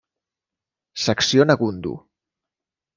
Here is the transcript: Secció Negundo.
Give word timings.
Secció 1.03 1.45
Negundo. 1.51 1.95